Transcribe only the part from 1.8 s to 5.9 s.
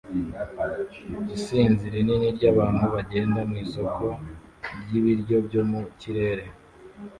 rinini ryabantu bagenda mwisoko ryibiryo byo mu